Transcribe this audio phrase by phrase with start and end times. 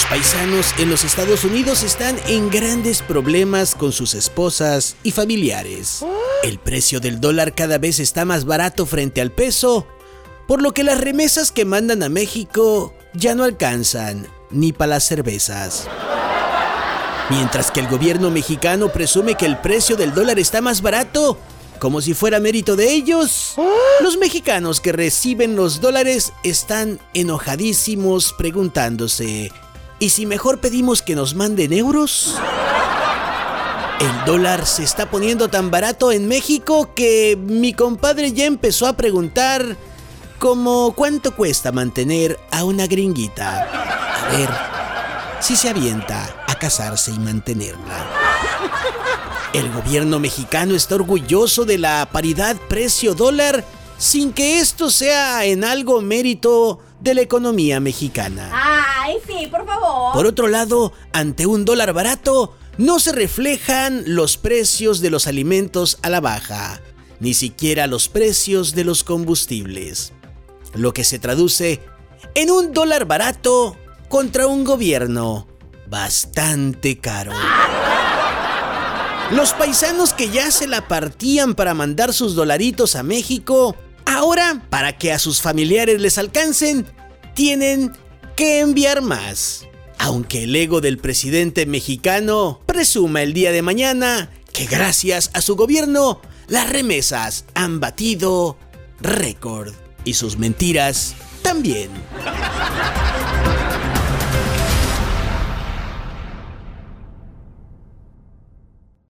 [0.00, 6.02] Los paisanos en los Estados Unidos están en grandes problemas con sus esposas y familiares.
[6.42, 9.86] El precio del dólar cada vez está más barato frente al peso,
[10.48, 15.04] por lo que las remesas que mandan a México ya no alcanzan ni para las
[15.04, 15.86] cervezas.
[17.28, 21.38] Mientras que el gobierno mexicano presume que el precio del dólar está más barato,
[21.78, 23.54] como si fuera mérito de ellos.
[24.00, 29.52] Los mexicanos que reciben los dólares están enojadísimos preguntándose,
[30.00, 32.34] ¿y si mejor pedimos que nos manden euros?
[34.00, 38.94] El dólar se está poniendo tan barato en México que mi compadre ya empezó a
[38.94, 39.76] preguntar
[40.40, 43.68] como cuánto cuesta mantener a una gringuita.
[43.70, 44.48] A ver
[45.40, 48.06] si se avienta casarse y mantenerla.
[49.52, 53.64] El gobierno mexicano está orgulloso de la paridad precio-dólar
[53.98, 58.48] sin que esto sea en algo mérito de la economía mexicana.
[59.26, 60.12] Sí, por favor.
[60.12, 65.98] Por otro lado, ante un dólar barato, no se reflejan los precios de los alimentos
[66.02, 66.80] a la baja,
[67.18, 70.12] ni siquiera los precios de los combustibles,
[70.74, 71.80] lo que se traduce
[72.34, 73.76] en un dólar barato
[74.08, 75.46] contra un gobierno
[75.88, 77.32] bastante caro.
[79.30, 84.98] Los paisanos que ya se la partían para mandar sus dolaritos a México, ahora, para
[84.98, 86.86] que a sus familiares les alcancen,
[87.34, 87.92] tienen
[88.40, 89.66] que enviar más.
[89.98, 95.56] Aunque el ego del presidente mexicano presuma el día de mañana que gracias a su
[95.56, 98.56] gobierno las remesas han batido
[99.02, 99.74] récord
[100.06, 101.90] y sus mentiras también.